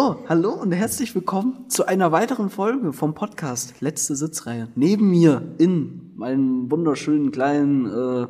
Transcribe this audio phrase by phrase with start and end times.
[0.00, 4.68] So, hallo und herzlich willkommen zu einer weiteren Folge vom Podcast Letzte Sitzreihe.
[4.74, 8.26] Neben mir in meinem wunderschönen kleinen, äh,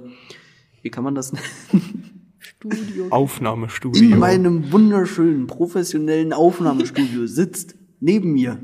[0.83, 2.27] wie kann man das nennen?
[2.39, 3.07] Studio.
[3.11, 4.03] Aufnahmestudio.
[4.03, 8.59] In meinem wunderschönen professionellen Aufnahmestudio sitzt neben mir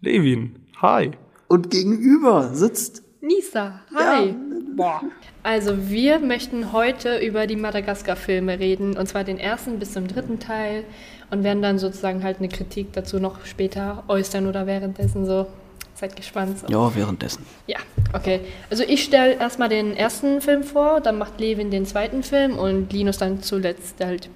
[0.00, 1.12] Levin, hi.
[1.46, 4.30] und gegenüber sitzt Nisa, hi.
[4.30, 4.34] Ja.
[4.74, 5.02] Boah.
[5.44, 10.40] Also wir möchten heute über die Madagaskar-Filme reden, und zwar den ersten bis zum dritten
[10.40, 10.84] Teil
[11.30, 15.46] und werden dann sozusagen halt eine Kritik dazu noch später äußern oder währenddessen so.
[15.94, 16.58] Seid gespannt.
[16.58, 16.66] So.
[16.66, 17.46] ja währenddessen.
[17.68, 17.78] Ja,
[18.12, 18.40] okay.
[18.68, 22.92] Also ich stelle erstmal den ersten Film vor, dann macht Levin den zweiten Film und
[22.92, 24.28] Linus dann zuletzt halt.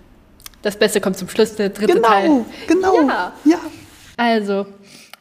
[0.62, 2.44] Das Beste kommt zum Schluss, der dritte Teil.
[2.68, 3.10] Genau, genau.
[3.10, 3.32] Ja.
[3.44, 3.58] ja.
[4.16, 4.66] Also,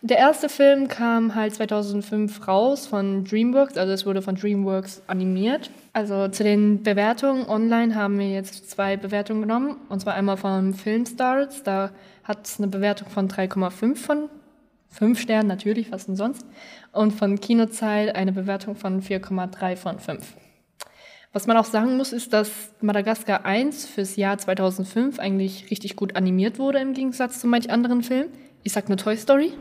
[0.07, 5.70] der erste Film kam halt 2005 raus von DreamWorks, also es wurde von DreamWorks animiert.
[5.93, 10.73] Also zu den Bewertungen online haben wir jetzt zwei Bewertungen genommen, und zwar einmal von
[10.73, 11.91] Filmstars, da
[12.23, 14.30] hat es eine Bewertung von 3,5 von
[14.89, 16.45] 5 Sternen, natürlich, was denn sonst,
[16.91, 20.35] und von Kinozeit eine Bewertung von 4,3 von 5.
[21.33, 26.16] Was man auch sagen muss, ist, dass Madagaskar 1 fürs Jahr 2005 eigentlich richtig gut
[26.16, 28.30] animiert wurde im Gegensatz zu manch anderen Filmen.
[28.67, 29.53] Ich sag nur Toy Story.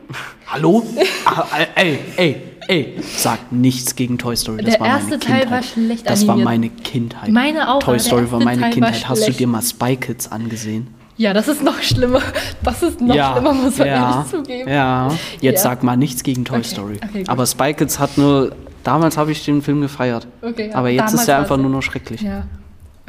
[0.47, 0.85] Hallo?
[1.23, 2.35] Ah, ey, ey,
[2.67, 4.61] ey, sag nichts gegen Toy Story.
[4.61, 5.51] Das Der war erste meine Teil Kindheit.
[5.51, 7.29] war schlecht Das war meine Kindheit.
[7.29, 9.07] Meine auch, Toy Story war meine Teil war Kindheit.
[9.07, 10.87] Hast du dir mal Spy Kids angesehen?
[11.15, 12.21] Ja, das ist noch schlimmer.
[12.63, 14.69] Das ist noch schlimmer, muss man ja, ehrlich zugeben.
[14.69, 15.69] Ja, jetzt Ja.
[15.69, 16.99] sag mal nichts gegen Toy Okay, Story.
[17.01, 17.23] okay.
[17.27, 20.27] Aber Spy Kids hat nur, damals habe ich den Film gefeiert.
[20.41, 22.23] Okay, ja, Aber jetzt damals ist er war einfach nur noch schrecklich.
[22.23, 22.43] Ja,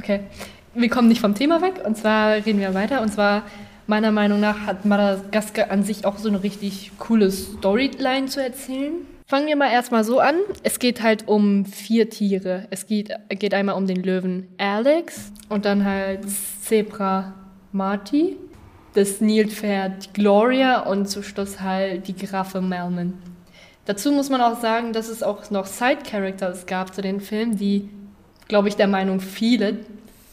[0.01, 0.21] okay.
[0.75, 3.03] Wir kommen nicht vom Thema weg und zwar reden wir weiter.
[3.03, 3.43] Und zwar,
[3.89, 8.93] meiner Meinung nach, hat Madagaskar an sich auch so eine richtig coole Storyline zu erzählen.
[9.27, 10.37] Fangen wir mal erstmal so an.
[10.63, 12.67] Es geht halt um vier Tiere.
[12.71, 16.21] Es geht, geht einmal um den Löwen Alex und dann halt
[16.63, 17.35] Zebra
[17.73, 18.37] Marty,
[18.95, 23.15] das Nilpferd Gloria und zu Schluss halt die Giraffe Melman.
[23.87, 27.89] Dazu muss man auch sagen, dass es auch noch Side-Characters gab zu den Filmen, die,
[28.49, 29.79] glaube ich, der Meinung viele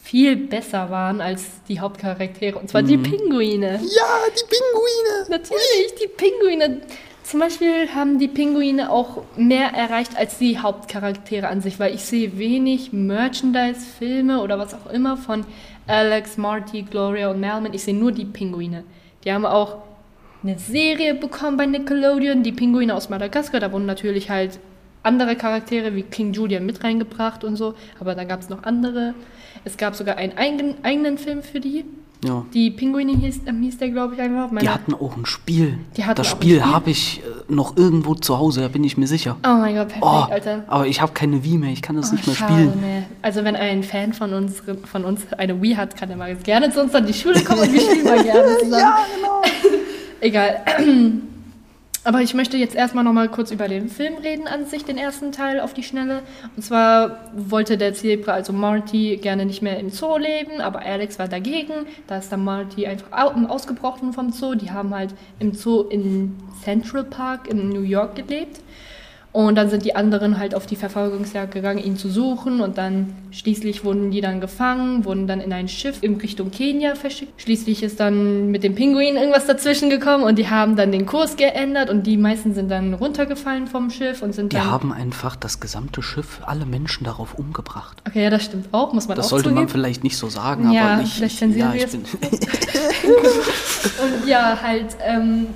[0.06, 2.56] viel besser waren als die Hauptcharaktere.
[2.56, 3.72] Und zwar die Pinguine.
[3.72, 5.28] Ja, die Pinguine!
[5.28, 6.80] Natürlich, die Pinguine.
[7.24, 12.02] Zum Beispiel haben die Pinguine auch mehr erreicht als die Hauptcharaktere an sich, weil ich
[12.02, 15.44] sehe wenig Merchandise-Filme oder was auch immer von
[15.88, 17.74] Alex, Marty, Gloria und Melman.
[17.74, 18.84] Ich sehe nur die Pinguine.
[19.24, 19.78] Die haben auch
[20.44, 23.58] eine Serie bekommen bei Nickelodeon, die Pinguine aus Madagaskar.
[23.58, 24.60] Da wurden natürlich halt
[25.06, 29.14] andere Charaktere wie King Julian mit reingebracht und so, aber da gab es noch andere.
[29.64, 31.84] Es gab sogar einen eigen, eigenen Film für die.
[32.24, 32.44] Ja.
[32.54, 34.48] Die Pinguine hieß, ähm, hieß der, glaube ich, einfach.
[34.48, 35.78] Die Meine- hatten auch ein Spiel.
[35.96, 36.64] Die hatten das Spiel Spiel.
[36.72, 39.36] habe ich äh, noch irgendwo zu Hause, da bin ich mir sicher.
[39.46, 40.64] Oh mein Gott, perfekt, Oh, Alter.
[40.66, 42.72] aber ich habe keine Wii mehr, ich kann das Oh, nicht mehr schade, spielen.
[42.80, 43.02] nee.
[43.22, 46.70] Also wenn ein Fan von uns, von uns eine Wii hat, kann er mal gerne
[46.70, 48.72] zu uns an die Schule kommen und wir spielen mal gerne zusammen.
[48.80, 49.42] ja, genau.
[50.20, 50.56] Egal.
[52.06, 54.96] Aber ich möchte jetzt erstmal noch mal kurz über den Film reden an sich, den
[54.96, 56.22] ersten Teil auf die Schnelle.
[56.54, 61.18] Und zwar wollte der Zebra, also Marty, gerne nicht mehr im Zoo leben, aber Alex
[61.18, 61.72] war dagegen.
[62.06, 64.54] Da ist dann Marty einfach au- ausgebrochen vom Zoo.
[64.54, 68.60] Die haben halt im Zoo in Central Park in New York gelebt.
[69.44, 72.62] Und dann sind die anderen halt auf die Verfolgungsjagd gegangen, ihn zu suchen.
[72.62, 76.94] Und dann schließlich wurden die dann gefangen, wurden dann in ein Schiff in Richtung Kenia
[76.94, 77.38] verschickt.
[77.42, 81.36] Schließlich ist dann mit dem Pinguin irgendwas dazwischen gekommen und die haben dann den Kurs
[81.36, 84.70] geändert und die meisten sind dann runtergefallen vom Schiff und sind Die dann.
[84.70, 87.98] haben einfach das gesamte Schiff, alle Menschen darauf umgebracht.
[88.08, 89.60] okay, ja, das stimmt auch, muss man Das auch sollte zugeben.
[89.60, 92.00] man vielleicht nicht so sagen, Ja, aber ich, vielleicht ich, ja, ich bin,
[94.22, 95.46] Und ja, halt, ähm,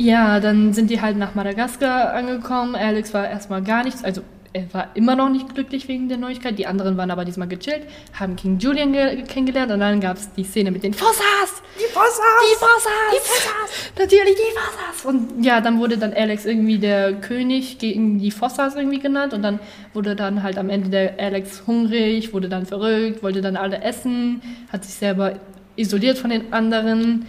[0.00, 2.74] ja, dann sind die halt nach Madagaskar angekommen.
[2.74, 4.22] Alex war erstmal gar nichts, also
[4.52, 6.58] er war immer noch nicht glücklich wegen der Neuigkeit.
[6.58, 7.82] Die anderen waren aber diesmal gechillt,
[8.18, 11.62] haben King Julian ge kennengelernt und dann gab es die Szene mit den Fossas!
[11.78, 12.18] Die Fossas!
[12.18, 13.12] Die Fossas!
[13.12, 13.92] Die Fossas!
[13.98, 15.04] Natürlich die Fossas!
[15.04, 19.42] Und ja, dann wurde dann Alex irgendwie der König gegen die Fossas irgendwie genannt und
[19.42, 19.60] dann
[19.92, 24.40] wurde dann halt am Ende der Alex hungrig, wurde dann verrückt, wollte dann alle essen,
[24.72, 25.34] hat sich selber
[25.76, 27.26] isoliert von den anderen.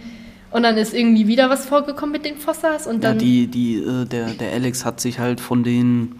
[0.52, 3.18] Und dann ist irgendwie wieder was vorgekommen mit den Fossas und ja, dann.
[3.18, 6.16] die, die, äh, der, der Alex hat sich halt von den,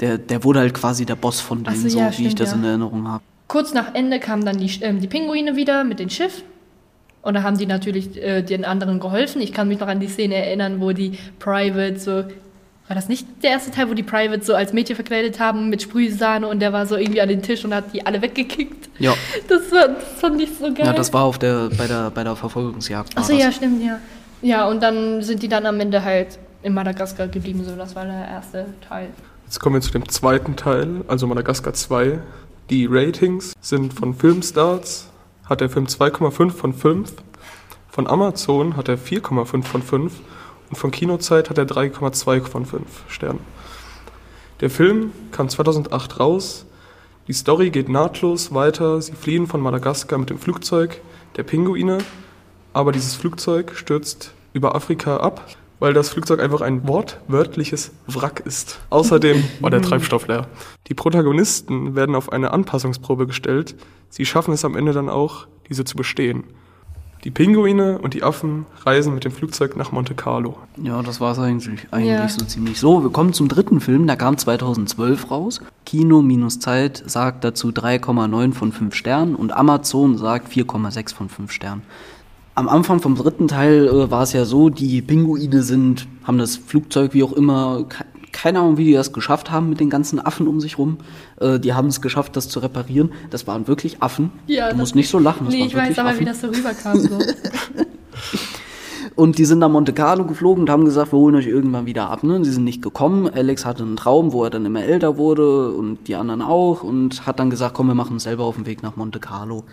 [0.00, 2.40] der, der wurde halt quasi der Boss von denen, so, so ja, wie ich stimmt,
[2.40, 2.56] das ja.
[2.56, 3.22] in Erinnerung habe.
[3.46, 6.42] Kurz nach Ende kamen dann die, ähm, die Pinguine wieder mit dem Schiff.
[7.22, 9.40] Und da haben die natürlich äh, den anderen geholfen.
[9.40, 12.24] Ich kann mich noch an die Szene erinnern, wo die Private so.
[12.92, 15.80] War das nicht der erste Teil, wo die Private so als Mädchen verkleidet haben mit
[15.80, 18.90] Sprühsahne und der war so irgendwie an den Tisch und hat die alle weggekickt?
[18.98, 19.14] Ja,
[19.48, 20.84] Das, war, das fand ich so geil.
[20.84, 23.16] ja das war auf der, bei, der, bei der Verfolgungsjagd.
[23.16, 23.98] Achso, ja, stimmt, ja.
[24.42, 27.64] Ja, und dann sind die dann am Ende halt in Madagaskar geblieben.
[27.64, 29.08] So, das war der erste Teil.
[29.46, 32.18] Jetzt kommen wir zu dem zweiten Teil, also Madagaskar 2.
[32.68, 35.08] Die Ratings sind von Filmstarts,
[35.48, 37.14] hat der Film 2,5 von 5.
[37.88, 40.12] Von Amazon hat er 4,5 von 5
[40.72, 43.40] und von Kinozeit hat er 3,2 von 5 Sternen.
[44.62, 46.64] Der Film kam 2008 raus.
[47.28, 49.02] Die Story geht nahtlos weiter.
[49.02, 51.02] Sie fliehen von Madagaskar mit dem Flugzeug
[51.36, 51.98] der Pinguine,
[52.72, 55.46] aber dieses Flugzeug stürzt über Afrika ab,
[55.78, 58.80] weil das Flugzeug einfach ein wortwörtliches Wrack ist.
[58.88, 60.46] Außerdem war der Treibstoff leer.
[60.88, 63.74] Die Protagonisten werden auf eine Anpassungsprobe gestellt.
[64.08, 66.44] Sie schaffen es am Ende dann auch, diese zu bestehen.
[67.24, 70.56] Die Pinguine und die Affen reisen mit dem Flugzeug nach Monte Carlo.
[70.82, 72.28] Ja, das war es eigentlich, eigentlich Ja.
[72.28, 72.80] so ziemlich.
[72.80, 75.60] So, wir kommen zum dritten Film, der kam 2012 raus.
[75.86, 81.52] Kino minus Zeit sagt dazu 3,9 von 5 Sternen und Amazon sagt 4,6 von 5
[81.52, 81.82] Sternen.
[82.56, 86.56] Am Anfang vom dritten Teil äh, war es ja so, die Pinguine sind, haben das
[86.56, 87.84] Flugzeug wie auch immer,
[88.32, 90.98] keine Ahnung, wie die das geschafft haben mit den ganzen Affen um sich rum.
[91.40, 93.12] Äh, die haben es geschafft, das zu reparieren.
[93.30, 94.32] Das waren wirklich Affen.
[94.46, 95.46] Ja, du musst nicht so lachen.
[95.46, 96.20] Das Nee, ich weiß aber, Affen.
[96.20, 96.98] wie das so rüberkam.
[96.98, 97.18] So.
[99.14, 102.08] Und die sind nach Monte Carlo geflogen und haben gesagt, wir holen euch irgendwann wieder
[102.08, 102.22] ab.
[102.22, 102.42] Ne?
[102.44, 103.28] Sie sind nicht gekommen.
[103.28, 107.26] Alex hatte einen Traum, wo er dann immer älter wurde und die anderen auch und
[107.26, 109.64] hat dann gesagt, komm, wir machen uns selber auf den Weg nach Monte Carlo.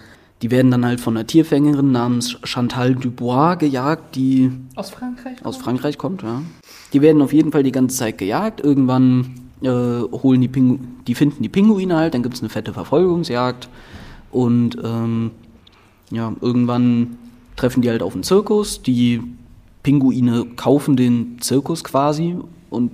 [0.41, 5.45] Die werden dann halt von einer Tierfängerin namens Chantal Dubois gejagt, die Aus Frankreich?
[5.45, 6.41] aus Frankreich kommt, ja.
[6.93, 8.61] Die werden auf jeden Fall die ganze Zeit gejagt.
[8.61, 13.67] Irgendwann äh, holen die Pingu die finden die Pinguine halt, dann gibt's eine fette Verfolgungsjagd
[14.31, 15.31] und ähm,
[16.11, 17.17] ja, irgendwann
[17.55, 18.81] treffen die halt auf einen Zirkus.
[18.81, 19.21] Die
[19.83, 22.35] Pinguine kaufen den Zirkus quasi
[22.69, 22.91] und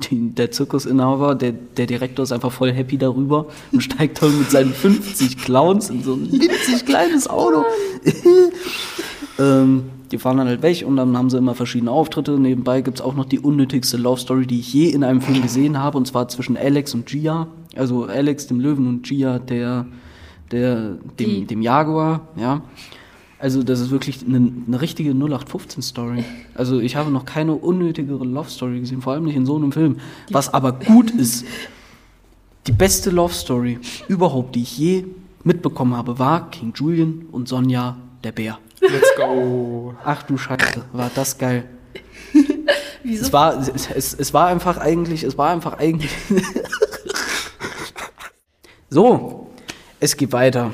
[0.00, 4.50] die, der Zirkusinhaber, der, der Direktor ist einfach voll happy darüber und steigt dann mit
[4.50, 7.64] seinen 50 Clowns in so ein winzig kleines Auto.
[9.38, 12.32] ähm, die fahren dann halt weg und dann haben sie immer verschiedene Auftritte.
[12.38, 15.78] Nebenbei gibt's auch noch die unnötigste Love Story, die ich je in einem Film gesehen
[15.78, 17.46] habe, und zwar zwischen Alex und Gia.
[17.76, 19.86] Also Alex, dem Löwen, und Gia, der,
[20.50, 21.24] der, Die.
[21.24, 22.62] dem, dem Jaguar, ja.
[23.40, 26.24] Also das ist wirklich eine, eine richtige 0815-Story.
[26.54, 29.98] Also ich habe noch keine unnötigere Love-Story gesehen, vor allem nicht in so einem Film.
[30.30, 31.46] Was aber gut ist,
[32.66, 33.78] die beste Love-Story
[34.08, 35.06] überhaupt, die ich je
[35.42, 38.58] mitbekommen habe, war King Julian und Sonja, der Bär.
[38.80, 39.94] Let's go.
[40.04, 41.64] Ach du Scheiße, war das geil.
[43.02, 43.24] Wieso?
[43.24, 46.12] Es war, es, es, es war einfach eigentlich, es war einfach eigentlich.
[48.90, 49.46] so,
[49.98, 50.72] es geht weiter.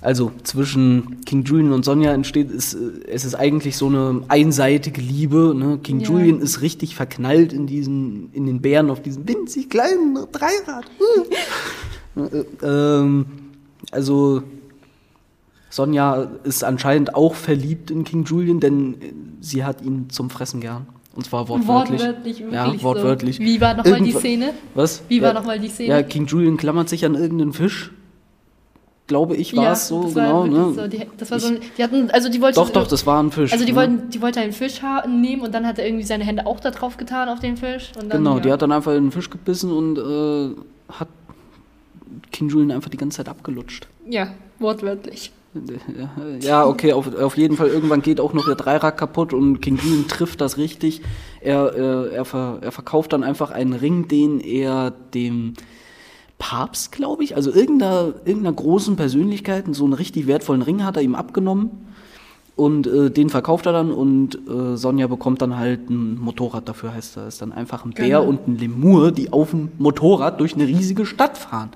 [0.00, 2.78] Also zwischen King Julian und Sonja entsteht es, äh,
[3.08, 5.54] es ist eigentlich so eine einseitige Liebe.
[5.56, 5.78] Ne?
[5.82, 6.10] King Ja.
[6.10, 10.84] Julian ist richtig verknallt in diesen, in den Bären auf diesem winzig kleinen Dreirad.
[12.16, 13.26] Äh, ähm,
[13.90, 14.42] also
[15.70, 18.96] Sonja ist anscheinend auch verliebt in King Julian, denn
[19.40, 20.86] sie hat ihn zum Fressen gern.
[21.14, 22.00] Und zwar wortwörtlich.
[22.00, 23.36] Wortwörtlich, wirklich Ja, wortwörtlich.
[23.36, 23.42] So.
[23.42, 24.54] Wie war nochmal die Szene?
[24.74, 25.02] Was?
[25.08, 25.88] Wie war ja, noch mal die Szene?
[25.88, 27.90] Ja, King Julian klammert sich an irgendeinen Fisch.
[29.08, 30.44] Glaube ich, war es so, genau.
[30.46, 30.74] Ne?
[30.74, 30.86] so.
[30.86, 33.32] Die, das war so ein, die hatten, also die wollten, Doch, doch, das war ein
[33.32, 33.52] Fisch.
[33.52, 33.78] Also die ne?
[33.78, 36.70] wollten, die wollte einen Fisch nehmen und dann hat er irgendwie seine Hände auch da
[36.70, 37.90] drauf getan auf den Fisch.
[37.94, 38.40] Dann, Genau, ja.
[38.40, 40.54] die hat dann einfach in den Fisch gebissen und äh,
[40.92, 41.08] hat
[42.30, 43.88] King Julian einfach die ganze Zeit abgelutscht.
[44.06, 44.28] Ja,
[44.58, 45.32] wortwörtlich.
[46.40, 47.68] Ja, okay, auf, auf jeden Fall.
[47.68, 51.00] Irgendwann geht auch noch ihr Dreirad kaputt und King Julian trifft das richtig.
[51.40, 55.54] Er, äh, er, ver, er verkauft dann einfach einen Ring, den er dem
[56.38, 61.02] Papst, glaube ich, also irgendeiner, irgendeiner großen Persönlichkeit, so einen richtig wertvollen Ring hat er
[61.02, 61.70] ihm abgenommen.
[62.54, 66.92] Und äh, den verkauft er dann und äh, Sonja bekommt dann halt ein Motorrad dafür,
[66.92, 67.28] heißt er.
[67.28, 68.24] Ist dann einfach ein Bär Genau.
[68.24, 71.70] und ein Lemur, die auf dem Motorrad durch eine riesige Stadt fahren.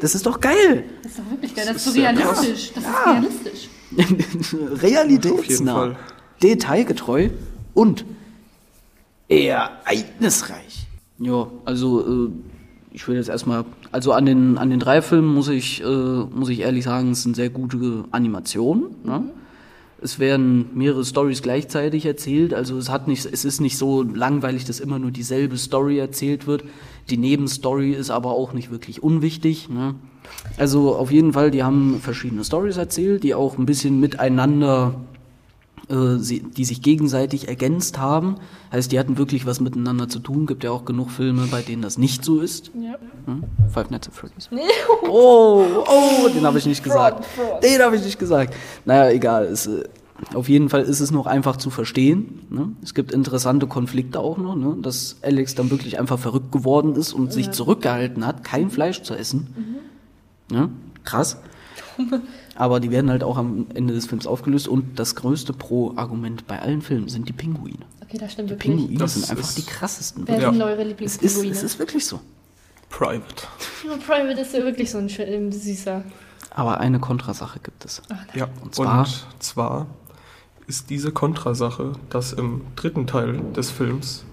[0.00, 0.84] Das ist doch geil!
[1.02, 1.64] Das ist doch wirklich geil.
[1.66, 2.72] Das ist ist so realistisch.
[2.72, 3.68] Das ist realistisch.
[4.82, 5.96] Realitätsnah,
[6.40, 7.30] detailgetreu
[7.74, 8.04] und
[9.28, 10.86] ereignisreich.
[11.18, 12.30] Ja, also äh,
[12.92, 16.48] ich will jetzt erstmal, also an den an den drei Filmen muss ich äh, muss
[16.48, 18.86] ich ehrlich sagen, es sind sehr gute Animationen.
[19.04, 19.22] Ne?
[20.02, 24.64] Es werden mehrere Stories gleichzeitig erzählt, also es hat nicht, es ist nicht so langweilig,
[24.64, 26.64] dass immer nur dieselbe Story erzählt wird.
[27.08, 29.68] Die Nebenstory ist aber auch nicht wirklich unwichtig.
[29.68, 29.94] Ne?
[30.56, 34.94] Also auf jeden Fall, die haben verschiedene Stories erzählt, die auch ein bisschen miteinander,
[35.92, 38.36] äh, sie, die sich gegenseitig ergänzt haben.
[38.72, 40.46] Heißt, die hatten wirklich was miteinander zu tun.
[40.46, 42.70] Gibt ja auch genug Filme, bei denen das nicht so ist.
[42.74, 42.96] Ja.
[43.26, 43.44] Hm?
[43.72, 44.48] Five Nights at Freddy's.
[45.06, 47.26] Oh, oh, den habe ich nicht gesagt.
[47.62, 48.54] Den habe ich nicht gesagt.
[48.86, 49.44] Naja, egal.
[49.44, 49.84] Es, äh,
[50.34, 52.46] auf jeden Fall ist es noch einfach zu verstehen.
[52.48, 52.70] Ne?
[52.82, 54.76] Es gibt interessante Konflikte auch noch, ne?
[54.80, 59.14] dass Alex dann wirklich einfach verrückt geworden ist und sich zurückgehalten hat, kein Fleisch zu
[59.14, 59.48] essen.
[60.50, 60.70] Ne?
[61.04, 61.38] Krass.
[62.54, 66.60] Aber die werden halt auch am Ende des Films aufgelöst und das größte Pro-Argument bei
[66.60, 67.78] allen Filmen sind die Pinguine.
[68.02, 68.76] Okay, das stimmt Die wirklich.
[68.76, 70.24] Pinguine Das sind einfach die krassesten.
[70.28, 70.52] Wer Ja.
[70.52, 71.50] sind eure Es ist, Lieblingspinguine?
[71.50, 72.20] es ist wirklich so.
[72.90, 73.46] Private.
[73.88, 76.04] Ja, Private ist ja wirklich so ein schön, süßer.
[76.50, 78.02] Aber eine Kontrasache gibt es.
[78.34, 78.98] Ja, Und zwar?
[79.00, 79.86] und zwar
[80.66, 84.24] ist diese Kontrasache, dass im dritten Teil des Films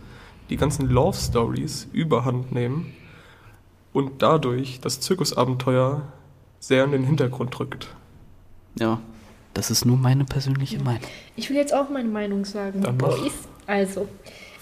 [0.49, 2.91] die ganzen Love Stories überhand nehmen
[3.93, 6.01] und dadurch das Zirkusabenteuer
[6.59, 7.87] sehr in den Hintergrund rückt.
[8.77, 8.99] Ja,
[9.53, 11.01] das ist nur meine persönliche Meinung.
[11.35, 12.81] Ich will jetzt auch meine Meinung sagen.
[12.81, 13.17] Dann mach.
[13.17, 13.33] Boys.
[13.67, 14.07] Also,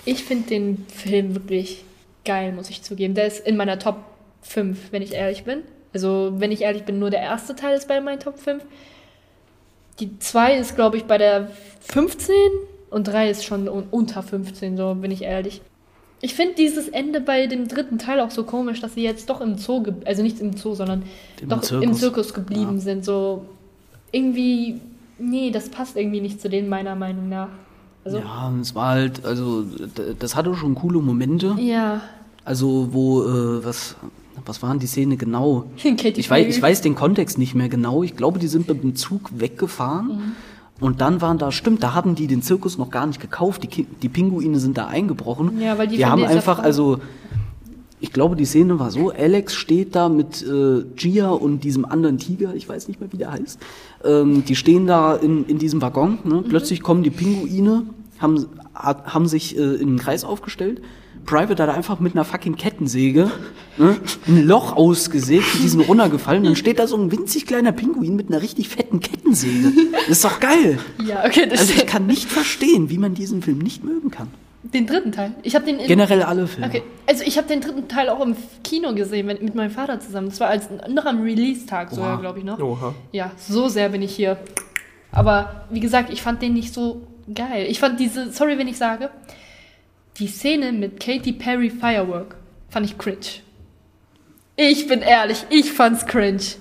[0.05, 1.83] ich finde den Film wirklich
[2.25, 3.13] geil, muss ich zugeben.
[3.13, 3.97] Der ist in meiner Top
[4.41, 5.59] 5, wenn ich ehrlich bin.
[5.93, 8.63] Also, wenn ich ehrlich bin, nur der erste Teil ist bei meinen Top 5.
[9.99, 11.49] Die 2 ist, glaube ich, bei der
[11.81, 12.35] 15
[12.89, 15.61] und 3 ist schon un unter 15, so bin ich ehrlich.
[16.21, 19.39] Ich finde dieses Ende bei dem dritten Teil auch so komisch, dass sie jetzt doch
[19.41, 21.03] im Zoo, also nicht im Zoo, sondern
[21.41, 21.83] Im doch Zirkus.
[21.85, 22.79] im Zirkus geblieben Ja.
[22.81, 23.05] sind.
[23.05, 23.45] So
[24.11, 24.79] irgendwie,
[25.19, 27.49] nee, das passt irgendwie nicht zu denen meiner Meinung nach.
[28.05, 29.65] Also, ja, es war halt, also
[30.17, 31.55] das hatte schon coole Momente.
[31.59, 32.01] ja.
[32.45, 33.97] Also wo, äh, was,
[34.45, 35.65] was waren die Szene genau?
[35.83, 38.03] Ich weiß, ich weiß den Kontext nicht mehr genau.
[38.03, 40.07] Ich glaube, die sind mit dem Zug weggefahren.
[40.07, 40.31] Mhm.
[40.79, 43.63] Und dann waren da, stimmt, da hatten die den Zirkus noch gar nicht gekauft.
[43.63, 45.59] Die, die Pinguine sind da eingebrochen.
[45.59, 46.99] Ja, weil die die haben einfach, also,
[47.99, 52.19] ich glaube, die Szene war so, Alex steht da mit äh, Gia und diesem anderen
[52.19, 53.59] Tiger, ich weiß nicht mehr, wie der heißt.
[54.03, 56.19] Ähm, die stehen da in, in diesem Waggon.
[56.23, 56.35] Ne?
[56.35, 56.43] Mhm.
[56.49, 57.83] Plötzlich kommen die Pinguine,
[58.19, 60.81] haben, haben sich äh, in einen Kreis aufgestellt.
[61.25, 63.29] Private hat einfach mit einer fucking Kettensäge
[63.77, 66.43] ne, ein Loch ausgesägt, die sind runtergefallen.
[66.43, 69.73] Dann steht da so ein winzig kleiner Pinguin mit einer richtig fetten Kettensäge.
[69.91, 70.79] Das ist doch geil.
[71.05, 74.29] Ja, okay, das Also ich kann nicht verstehen, wie man diesen Film nicht mögen kann.
[74.73, 75.31] Den dritten Teil.
[75.43, 76.67] Ich habe den Generell alle Filme.
[76.67, 79.99] Okay, also ich habe den dritten Teil auch im Kino gesehen mit, mit meinem Vater
[79.99, 80.29] zusammen.
[80.29, 82.59] Das war als noch am Release-Tag sogar, glaube ich noch.
[82.59, 82.93] Oha.
[83.11, 84.37] Ja, so sehr bin ich hier.
[85.11, 87.65] Aber wie gesagt, ich fand den nicht so geil.
[87.69, 89.09] Ich fand diese, sorry, wenn ich sage,
[90.17, 92.35] die Szene mit Katy Perry Firework
[92.69, 93.17] fand ich cringe.
[94.55, 96.37] Ich bin ehrlich, ich fand's cringe.
[96.37, 96.57] Es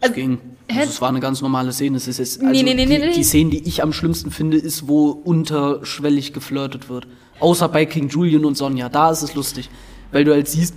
[0.00, 0.38] Also, ging.
[0.68, 0.80] Hä?
[0.80, 1.96] Also es war eine ganz normale Szene.
[1.96, 3.12] Es ist jetzt, also nee, nee, die, nee, nee.
[3.12, 7.06] die Szene, die ich am schlimmsten finde, ist, wo unterschwellig geflirtet wird.
[7.38, 8.88] Außer bei King Julian und Sonja.
[8.88, 9.70] Da ist es lustig.
[10.10, 10.74] Weil du halt siehst,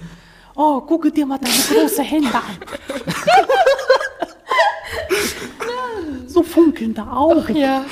[0.55, 2.58] oh, gucke dir mal deine große Hände an.
[6.27, 7.55] so funkelnde Augen.
[7.55, 7.86] ja.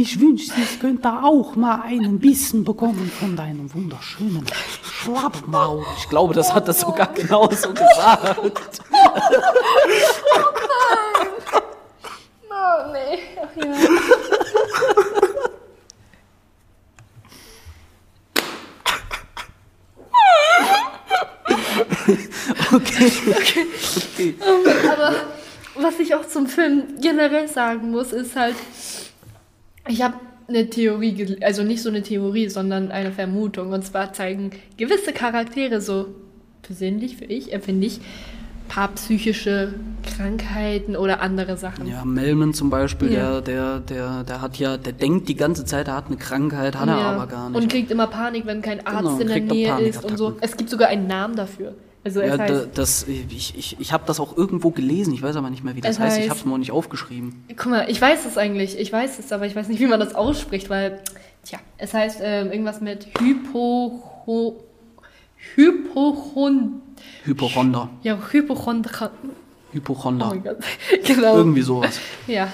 [0.00, 4.44] Ich wünschte, ich könnte auch mal einen Bissen bekommen von deinem wunderschönen
[4.82, 5.84] Schlappmaul.
[5.98, 8.80] Ich glaube, das hat er sogar genauso gesagt.
[12.50, 13.18] Oh, nee.
[13.40, 13.74] Ach, ja.
[22.72, 24.34] Okay, okay, okay.
[24.90, 25.14] Aber
[25.76, 28.56] was ich auch zum Film generell sagen muss, ist halt,
[29.86, 30.14] ich habe
[30.48, 33.72] eine Theorie, also nicht so eine Theorie, sondern eine Vermutung.
[33.72, 36.14] Und zwar zeigen gewisse Charaktere so
[36.62, 38.00] persönlich für ich, empfinde ich,
[38.68, 39.74] paar psychische
[40.16, 41.86] Krankheiten oder andere Sachen.
[41.86, 43.40] Ja, Melman zum Beispiel, Ja.
[43.40, 46.78] der, der, der, der hat ja, der denkt die ganze Zeit, er hat eine Krankheit,
[46.78, 47.12] hat er Ja.
[47.12, 47.70] aber gar Und nicht.
[47.70, 50.36] kriegt immer Panik, wenn kein Arzt Genau, in der Nähe ist und so.
[50.40, 51.74] Es gibt sogar einen Namen dafür.
[52.04, 55.36] Also Ja, heißt, da, das, ich, ich, ich habe das auch irgendwo gelesen, ich weiß
[55.36, 56.18] aber nicht mehr, wie das Es heißt.
[56.18, 57.44] Ich heißt- habe es mir auch nicht aufgeschrieben.
[57.56, 59.98] Guck mal, ich weiß es eigentlich, ich weiß es, aber ich weiß nicht, wie man
[60.00, 61.00] das ausspricht, weil,
[61.44, 64.02] tja, es heißt ähm, irgendwas mit Hypo...
[65.54, 66.82] Hypochond...
[67.24, 67.90] Hypochonder.
[68.02, 69.10] Ja, Hypochondra...
[69.12, 69.28] Oh
[69.72, 70.28] Hypochonder.
[70.30, 70.58] mein Gott,
[71.04, 71.36] genau.
[71.36, 72.00] Irgendwie sowas.
[72.26, 72.48] Ja,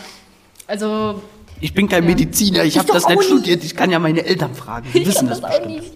[0.66, 1.22] also...
[1.60, 2.10] Ich bin kein Ja.
[2.10, 4.86] Mediziner, ich habe das nicht studiert, ich kann ja meine Eltern fragen.
[4.92, 5.92] Die Ich wissen das das nicht.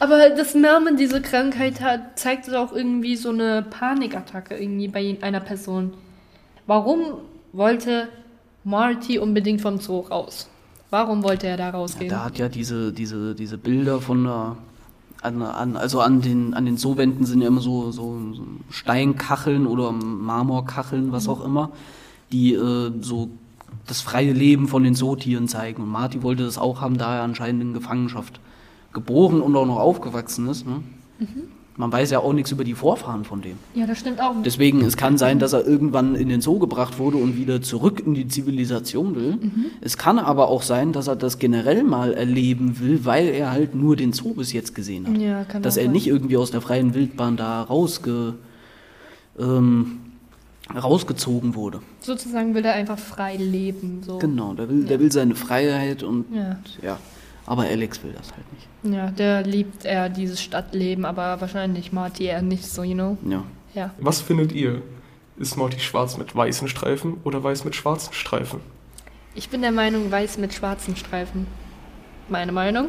[0.00, 5.40] Aber dass Merman diese Krankheit hat, zeigt auch irgendwie so eine Panikattacke irgendwie bei einer
[5.40, 5.94] Person.
[6.66, 7.18] Warum
[7.52, 8.08] wollte
[8.64, 10.48] Marty unbedingt vom Zoo raus?
[10.90, 12.10] Warum wollte er da rausgehen?
[12.10, 14.56] Da hat ja diese, diese, diese Bilder von der,
[15.22, 18.18] an, an, also an den, an den Zoowänden sind ja immer so, so,
[18.70, 21.70] Steinkacheln oder Marmorkacheln, was auch immer,
[22.32, 23.30] die äh, so
[23.86, 25.82] das freie Leben von den Zootieren zeigen.
[25.82, 28.40] Und Marty wollte das auch haben, da er anscheinend in Gefangenschaft
[28.92, 30.66] geboren und auch noch aufgewachsen ist.
[30.66, 30.82] Ne?
[31.78, 33.58] Man weiß ja auch nichts über die Vorfahren von dem.
[33.74, 34.32] ja, das stimmt auch.
[34.44, 38.02] Deswegen, es kann sein, dass er irgendwann in den Zoo gebracht wurde und wieder zurück
[38.06, 39.38] in die Zivilisation will.
[39.82, 43.74] Es kann aber auch sein, dass er das generell mal erleben will, weil er halt
[43.74, 45.18] nur den Zoo bis jetzt gesehen hat.
[45.18, 45.92] Ja, kann dass er sein.
[45.92, 48.34] nicht irgendwie aus der freien Wildbahn da rausge,
[49.38, 49.98] ähm,
[50.74, 51.80] rausgezogen wurde.
[52.00, 54.00] Sozusagen will er einfach frei leben.
[54.04, 54.18] So.
[54.18, 56.58] Genau, der will, der will seine Freiheit und Ja.
[56.82, 56.98] ja.
[57.46, 58.94] Aber Alex will das halt nicht.
[58.96, 63.16] ja, der liebt er dieses Stadtleben, aber wahrscheinlich Marty eher nicht so, you know?
[63.28, 63.44] Ja.
[63.74, 63.90] Ja.
[63.98, 64.82] Was findet ihr?
[65.38, 68.60] Ist Morty schwarz mit weißen Streifen oder weiß mit schwarzen Streifen?
[69.34, 71.46] Ich bin der Meinung, weiß mit schwarzen Streifen.
[72.28, 72.88] Meine Meinung?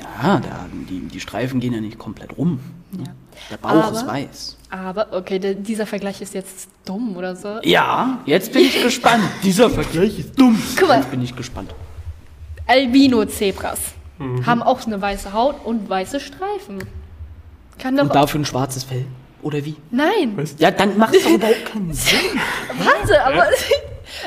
[0.00, 2.58] Ja, der, die, die Streifen gehen ja nicht komplett rum.
[2.92, 3.04] ne?
[3.04, 3.12] Ja.
[3.50, 4.56] Der Bauch Aber- ist weiß.
[4.70, 7.58] Aber, okay, der, dieser Vergleich ist jetzt dumm oder so.
[7.62, 9.24] Ja, jetzt bin ich gespannt.
[9.42, 10.58] Dieser Vergleich ist dumm.
[10.78, 10.98] Guck mal.
[10.98, 11.74] Jetzt bin ich gespannt.
[12.68, 13.78] Albino-Zebras
[14.46, 16.78] haben auch eine weiße Haut und weiße Streifen.
[17.78, 18.04] Kann doch.
[18.04, 19.04] Und dafür ein schwarzes Fell.
[19.42, 19.76] Oder wie?
[19.92, 22.18] Nein, Ja, dann macht es doch überhaupt keinen Sinn.
[22.78, 23.46] warte, aber.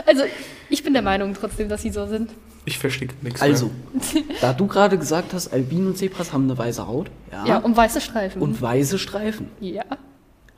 [0.06, 0.24] Also,
[0.70, 2.30] ich bin der Meinung trotzdem, dass sie so sind.
[2.66, 3.72] Ich verstehe nichts Also,
[4.14, 4.24] mehr.
[4.42, 7.10] da du gerade gesagt hast, Albino-Zebras haben eine weiße Haut.
[7.32, 7.46] Ja.
[7.46, 8.42] Ja, und weiße Streifen.
[8.42, 9.50] und weiße Streifen.
[9.60, 9.84] ja.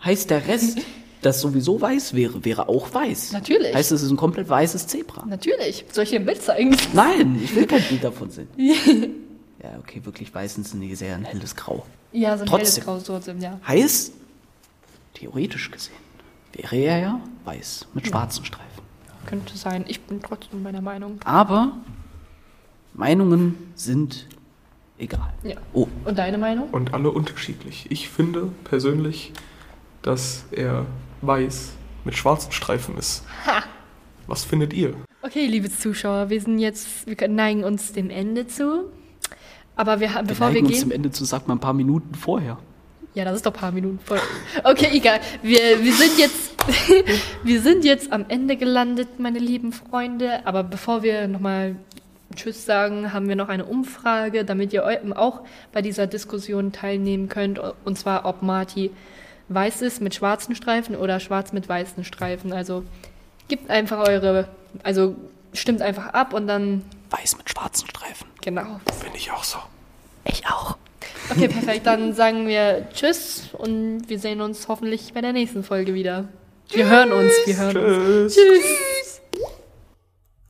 [0.04, 0.80] Heißt der Rest,
[1.26, 3.32] das sowieso weiß wäre, wäre auch weiß.
[3.32, 3.74] Natürlich.
[3.74, 5.26] Heißt, es ist ein komplett weißes Zebra.
[5.26, 5.86] Natürlich.
[5.92, 6.76] Soll ich dir ein Bild zeigen?
[6.94, 8.48] Nein, ich will kein Bild davon sehen.
[8.58, 11.86] ja, okay, wirklich weißen sind die sehr ein helles Grau.
[12.12, 12.84] Ja, so ein Trotzdem.
[12.86, 13.60] helles Grau trotzdem, ja.
[13.68, 14.14] Heißt,
[15.14, 15.96] theoretisch gesehen,
[16.54, 18.84] wäre er ja weiß mit schwarzen Streifen.
[19.26, 19.86] Könnte sein.
[19.88, 21.20] Ich bin trotzdem meiner Meinung.
[21.24, 21.78] Aber
[22.94, 24.28] Meinungen sind
[24.98, 25.34] egal.
[25.44, 25.56] Ja.
[25.74, 26.70] Oh, Und deine Meinung?
[26.72, 27.88] Und alle unterschiedlich.
[27.90, 29.32] Ich finde persönlich,
[30.02, 30.86] dass er
[31.26, 31.72] weiß
[32.06, 33.24] mit schwarzen Streifen ist.
[34.28, 34.94] Was findet ihr?
[35.22, 38.86] Okay, liebe Zuschauer, wir sind jetzt, wir neigen uns dem Ende zu.
[39.76, 40.92] Aber wir, haben- wir bevor wir neigen uns gehen.
[40.92, 42.58] Ende zu, sagt man ein paar Minuten vorher.
[43.16, 44.20] Ja, das ist doch ein paar Minuten voll.
[44.64, 45.20] Okay, egal.
[45.42, 46.56] Wir, wir, sind jetzt,
[47.44, 50.46] wir sind jetzt am Ende gelandet, meine lieben Freunde.
[50.46, 51.76] Aber bevor wir nochmal
[52.36, 54.84] Tschüss sagen, haben wir noch eine Umfrage, damit ihr
[55.16, 57.60] auch bei dieser Diskussion teilnehmen könnt.
[57.86, 58.90] Und zwar, ob Marty
[59.50, 62.54] weiß ist mit schwarzen Streifen oder schwarz mit weißen Streifen.
[62.54, 62.84] Also
[63.48, 64.48] gebt einfach eure,
[64.84, 65.16] also
[65.54, 68.28] stimmt einfach ab und dann, Weiß mit schwarzen Streifen.
[68.42, 68.80] genau.
[69.00, 69.60] Finde ich auch so.
[70.26, 70.78] Ich auch.
[71.30, 71.86] Okay, perfekt.
[71.86, 76.28] Dann sagen wir Tschüss und wir sehen uns hoffentlich bei der nächsten Folge wieder.
[76.70, 78.34] Wir hören uns, wir hören uns.
[78.34, 78.64] Tschüss.
[78.64, 79.22] Tschüss.